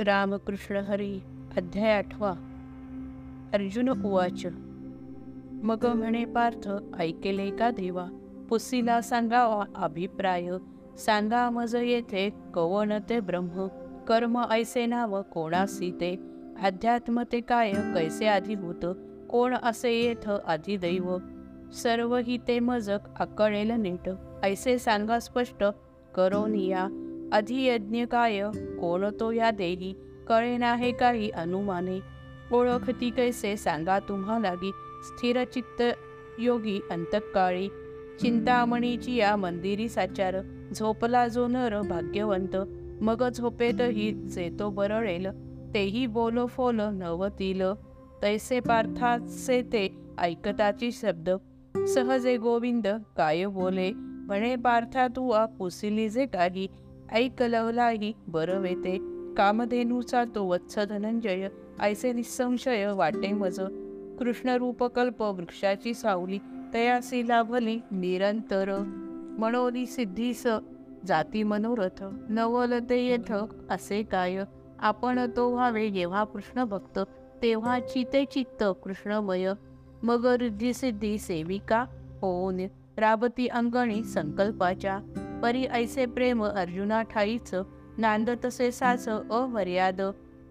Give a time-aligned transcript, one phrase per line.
[0.00, 1.20] रामकृष्ण हरी
[1.56, 2.30] अध्याय आठवा.
[3.54, 4.46] अर्जुन उवाच
[5.62, 6.68] मग म्हणे पार्थ
[6.98, 8.06] ऐकेले का देवा?
[8.48, 10.50] पुसीला सांगावा अभिप्राय.
[10.98, 13.66] सांगा मज येथे कवन ते ब्रह्म?
[14.06, 16.16] कर्म ऐसे नाव कोणासी ते?
[16.62, 18.86] अध्यात्म ते काय कैसे आधिभूत
[19.30, 21.18] कोण असे येथ अधिदैव?
[21.72, 24.10] सर्व ही ते मजक आकळेल नीट.
[24.42, 25.64] ऐसे सांगा स्पष्ट
[26.14, 26.88] करोनिया.
[27.32, 28.42] अधियज्ञ काय
[28.80, 29.94] कोणतो या देही
[30.28, 32.00] कळेना हे काही अनुमाने.
[32.52, 34.70] ओळखती कैसे सांगा तुम्हाला लागी
[35.02, 35.82] स्थिरचित्त
[36.38, 37.68] योगी अंतकाळी.
[38.20, 40.36] चिंतामणीची या मंदिरी साचार.
[40.74, 42.56] झोपला जो नर भाग्यवंत.
[43.00, 45.26] मग झोपेतही जे तो बरळेल
[45.74, 47.62] तेही बोलो फोल नवतील.
[48.22, 51.30] तैसे पार्थाचे ते ऐकताची शब्द.
[51.88, 52.86] सहजे गोविंद
[53.16, 53.92] काय बोले.
[53.94, 56.68] म्हणे पार्था तू पुसिली जे काही.
[57.12, 58.98] ऐकलवलाही बरं वेते.
[59.34, 61.48] कामधेनूचा तो वत्स धनंजय
[61.80, 63.60] ऐसे निसंशय वाटे मज.
[64.18, 66.38] कृष्णरूपकल्प वृक्षाची सावली
[66.74, 68.78] तयासी लाभली निरंतर.
[69.38, 70.46] मनोली सिद्धीस
[71.06, 73.32] जाती मनोरथ नवलते येथ
[73.70, 74.44] असे काय.
[74.78, 76.98] आपण तो व्हावे जेव्हा कृष्ण भक्त
[77.42, 79.52] तेव्हा चिते चित्त कृष्णमय.
[80.02, 81.84] मग रिद्धी सिद्धी सेविका
[82.20, 82.60] होऊन
[82.98, 84.98] राबती अंगणी संकल्पाच्या.
[85.42, 87.54] परी ऐसे प्रेम अर्जुना ठाईच
[87.98, 90.00] नांद तसे साच अमर्याद.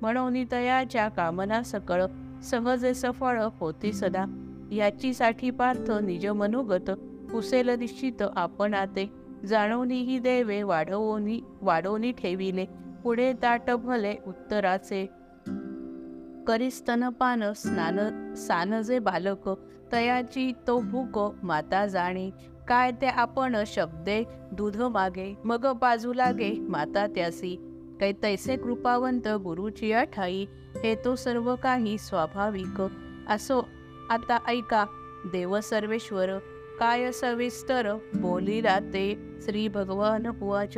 [0.01, 2.03] म्हणून तयाच्या कामना सकळ
[2.43, 4.25] सहजे सफळ होती सदा.
[4.71, 6.91] याची साठी पार्थ निज मनोगत
[7.31, 9.11] कुसेल निश्चित आपण आते
[9.45, 12.65] जाणवनी ही देवे वाढवोनी वाढवणी ठेविले.
[13.03, 15.05] पुढे ताट भले उत्तराचे.
[16.47, 19.49] करी स्तनपान स्नान सानजे बालक.
[19.91, 22.29] तयाची तो भूक माता जाणे.
[22.67, 27.55] काय ते आपण शब्दे दूध मागे मग बाजू लागे माता त्यासी.
[27.99, 30.45] कै तैसे कृपावंत गुरुची ठाई
[30.83, 32.81] हे तो सर्व काही स्वाभाविक.
[33.29, 33.61] असो
[34.09, 34.85] आता ऐका
[35.31, 36.37] देव सर्वेश्वर
[36.79, 38.61] काय सविस्तर बोली
[38.93, 39.05] ते
[39.41, 40.77] श्री भगवान पुवाच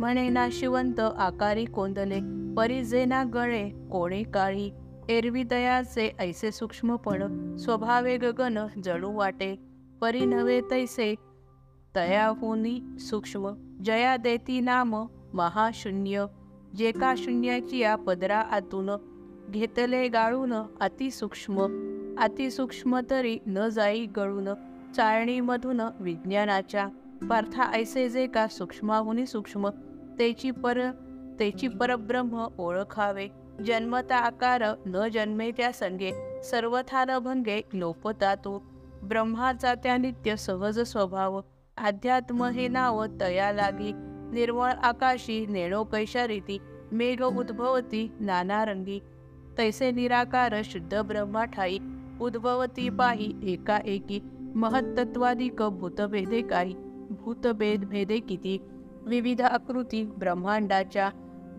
[0.00, 2.20] म्हणे ना शिवंत आकारी कोंदले
[2.56, 4.70] परिजेना गळे कोणे काळी.
[5.08, 9.54] एरवी दयाचे ऐसे सूक्ष्मपण स्वभावे गगन जळू वाटे.
[10.00, 11.14] परी नव्हे तैसे.
[11.94, 13.52] तयाहुनी सूक्ष्म.
[13.84, 16.26] जया देती नाम महाशून्य.
[16.76, 18.90] जे का शून्याची या पदरा आतून
[19.50, 21.56] घेतले गाळून अतिसूक्ष्म
[22.18, 24.48] अतिसूक्ष्म तरी न जाई गळून.
[24.96, 26.88] चाळणीमधून विज्ञानाच्या.
[27.30, 29.68] पार्था ऐसे जे का सूक्ष्माहुनी सूक्ष्म.
[30.18, 30.90] तेची पर
[31.40, 33.28] तेची परब्रह्म ओळखावे.
[33.66, 36.42] जन्मता आकार न जन्मे त्या संगे.
[36.42, 38.79] सर्वथा न भंगे लोपता तो.
[39.02, 41.40] ब्रह्माचा त्या नित्य सहज स्वभाव
[41.78, 43.92] अध्यात्म हे नाव तया लागी
[44.32, 46.58] निर्मळ आकाशी नेणो कैशारीती
[46.92, 49.00] मेघ उद्भवती नाना रंगी.
[49.58, 51.78] तैसे निराकार शुद्ध ब्रह्मा ठाई
[52.20, 54.20] उद्भवती पाही एका एकी
[54.54, 56.74] महत्त्वाधिक भूतभेदे काही
[57.10, 58.58] भूतभेद भेदे किती?
[59.06, 61.10] विविध आकृती ब्रह्मांडाच्या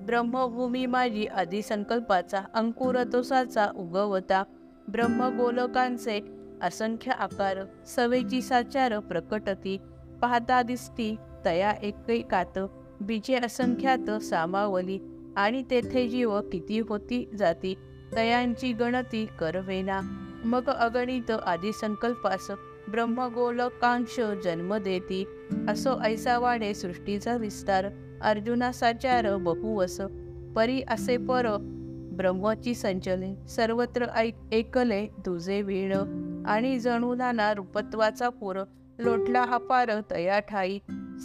[0.05, 4.43] ब्रह्मभूमी माझी अधिसंकल्पाचा अंकुरतोसाचा उगवता
[4.87, 6.19] ब्रह्मगोलकांचे
[6.61, 7.57] असंख्य आकार
[7.87, 9.77] सवेची साचार प्रकटती
[10.21, 12.59] पाहता दिसती तया एकैकात
[13.01, 14.99] बीजे असंख्यात सामावली
[15.37, 17.73] आणि तेथे जीव किती होती जाती
[18.15, 19.99] तयांची गणती करवेना.
[20.45, 22.51] मग अगणित आदी संकल्पास
[22.87, 25.23] ब्रह्मगोलकांश जन्म देती
[25.69, 27.85] असो ऐसा वाढे सृष्टीचा विस्तार
[28.21, 29.99] अर्जुना साचार बहुवस
[30.55, 31.47] परी असे पर
[32.17, 35.93] ब्रह्मची संचले सर्वत्र ऐक एकले तुझे वीण.
[36.45, 38.63] आणि जणू नाना रूपत्वाचा पोर
[38.99, 40.79] लोटला अपार तया ठाई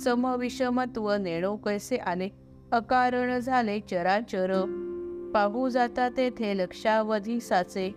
[0.04, 2.28] समविषमत्व नेणो कैसे आले
[2.72, 4.52] अकारण झाले चराचर.
[5.34, 7.90] पाहू जाता तेथे लक्षावधी साचे.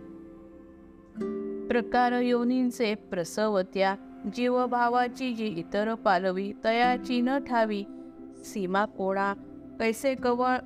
[1.68, 3.96] प्रकार योनींचे प्रसवत्या
[4.34, 7.84] जीवभावाची जी इतर पालवी तयाची न ठावी.
[8.44, 9.34] सीमा कोणा?
[9.80, 10.58] कैसे कवळ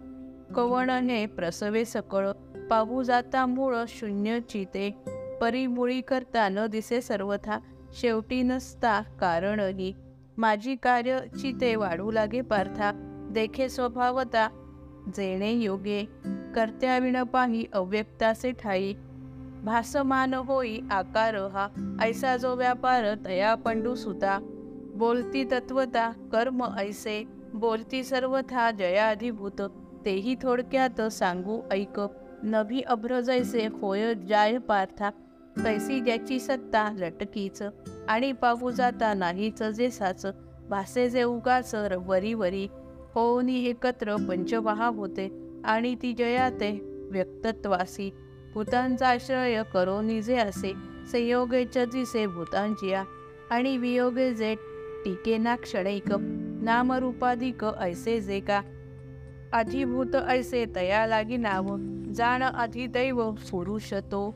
[0.55, 2.31] कवणने प्रसवे सकळ?
[2.69, 5.12] पाहू जाता मूळ शून्य चिते.
[5.43, 7.59] परिमुळी करता न दिसे सर्वथा
[7.93, 9.93] शेवटी नसता कारणही
[10.37, 12.91] माझी कार्य चिते वाढू लागे पार्था
[13.31, 14.47] देखे स्वभावता
[15.17, 16.05] जेणे योगे.
[16.55, 18.93] कर्त्याविण पाही अव्यक्तासे ठाई.
[19.63, 24.39] भासमान होई आकार हा ऐसा जो व्यापार तया पंडू सुता.
[24.95, 27.23] बोलती तत्वता कर्म ऐसे
[27.53, 29.61] बोलती सर्वथा जयाधिभूत.
[30.05, 31.99] तेही थोडक्यात सांगू ऐक
[32.43, 35.09] नभी अभ्र जैसे होय जाय पार्था.
[35.57, 37.61] तैसी ज्याची सत्ता लटकीच
[38.07, 40.25] आणि पाहू जाता नाहीच जे साच
[40.69, 42.67] भासे जे उगाच वरी वरी
[43.15, 45.29] होऊनी एकत्र पंचमहा होते
[45.65, 46.71] आणि ती जया ते
[47.11, 48.09] व्यक्तत्वासी.
[48.53, 50.73] भूतांचा आश्रय करोनी जे असे
[51.11, 53.03] संयोगेच दिसे भूतांचिया
[53.51, 54.55] आणि वियोगे जे
[55.05, 56.11] टीकेना क्षणैक
[56.61, 58.61] नामरूपाधिक ऐसे जे का.
[59.53, 61.75] अधिभूत ऐसे तया लागी नाव
[62.15, 64.35] जाण अधिदैव पुरुष तो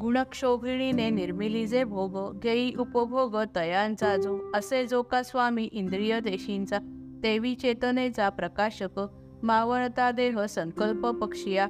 [0.00, 6.78] गुणक्षोभिणीने निर्मिली जे भोग घेई उपभोग तयांचा जो असे जो का स्वामी इंद्रिय देशींचा
[7.22, 9.00] देवी चेतनेचा प्रकाशक
[9.42, 11.66] मावळता देह संकल्प पक्षिया.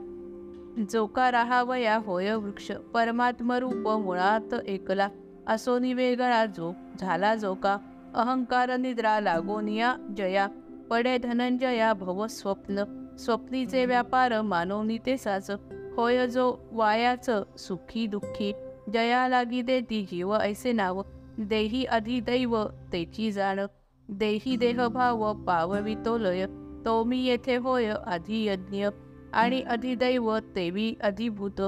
[0.90, 5.08] जो का राहावया होय वृक्ष परमात्मरूप मुळात एकला
[5.46, 7.78] असो निवेगळा जो झाला जो का
[8.14, 10.48] अहंकार निद्रा लागोनिया जया
[10.90, 12.84] पडे धनंजया भव स्वप्न
[13.18, 15.50] स्वप्नीचे व्यापार मानवनी ते साच
[15.96, 18.52] होय जो वायाच सुखी दुःखी
[18.92, 21.02] जया लागी देती जीव ऐसे नाव
[21.38, 23.60] देही अधिदैव तेची जाण.
[24.08, 26.46] देही देहभाव पाववितो लय
[26.84, 28.86] तो मी येथे होय अधियज्ञ
[29.32, 31.60] आणि अधिदैव तेवी अधिभूत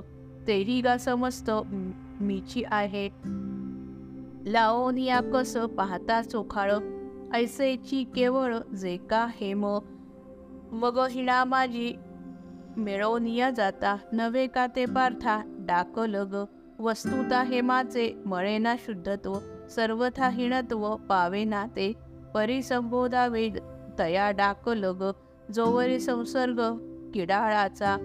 [0.47, 1.51] तेही गा समस्त
[2.21, 3.09] मीची आहे.
[4.47, 6.73] लाओनिया कस पाहता चोखाळ
[7.35, 9.79] ऐसेची केवळ जे का हेम.
[10.73, 11.93] मग हिणा माझी
[12.79, 13.97] मिळवनिया जाता.
[14.13, 15.43] नवे का ते पार्था?
[15.47, 16.45] डाक लग.
[16.79, 19.35] वस्तुता हेमाचे मळेना शुद्धत्व.
[19.71, 21.93] सर्वथा हिणत्व पावेना ते.
[22.35, 23.49] परिसंबोधावे
[23.99, 25.11] तया डाक लग.
[25.55, 26.63] जोवरी संसर्ग
[27.15, 27.97] किडाळाचा.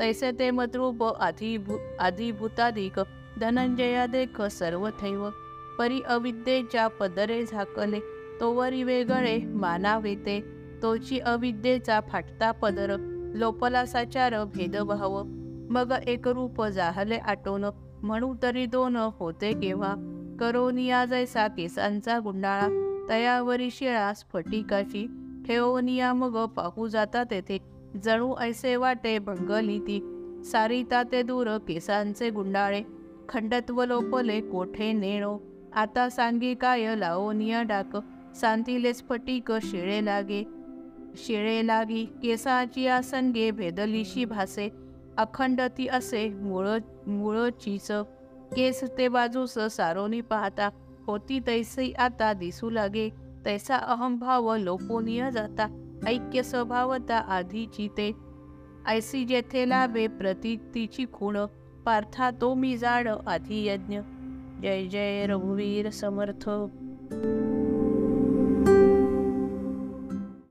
[0.00, 3.00] तैसे ते मतरूप अधिभू अधिभूताधिक.
[3.40, 5.28] धनंजया देख सर्वथैव.
[5.78, 8.00] परी अविद्येच्या पदरे झाकले.
[8.40, 10.40] तोवरी वेगळे मानावे ते.
[10.82, 12.96] तोची अविद्येचा फाटता पदर.
[13.34, 15.22] लोपलासाचार भेद भेदभाव
[15.70, 17.64] मग एक रूप जाहले आटोन
[18.02, 19.94] म्हणू तरी दोन होते केव्हा.
[20.40, 22.68] करोनिया जैसा केसांचा गुंडाळा
[23.08, 25.06] तयावरी शिळा स्फटिकाची
[25.46, 27.58] ठेवनिया मग पाहू जाता तेथे.
[28.04, 30.00] जणू ऐसे वाटे भंगली ती
[30.44, 32.82] सारिता ते दूर केसांचे गुंडाळे.
[33.28, 35.38] खंडत्व लोपले कोठे नेणो.
[35.74, 37.96] आता सांगी काय लावनिया डाक.
[38.36, 40.44] सांतीले स्फटिक शिळे लागे.
[41.16, 44.68] शिळे लागी केसाची आसंगे भेदलीशी भासे
[45.16, 46.68] अखंड ती असे मुळ
[47.06, 47.90] मुळचीच
[48.56, 50.70] केस ते बाजूस सारोनी पाहता
[51.06, 53.08] होती तैसी आता दिसू लागे
[53.44, 58.12] तैसा अहंभाव लोपोनिय जाता ऐक्य स्वभावता आधीची ते
[58.88, 61.36] ऐसी जेथे लाभे प्रतीतीची खूण
[61.86, 63.98] पार्था तो मी जाड आधी यज्ञ.
[64.62, 66.50] जय जय रघुवीर समर्थ.